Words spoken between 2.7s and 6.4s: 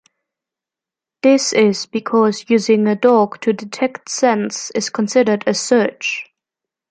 a dog to detect scents is considered a search.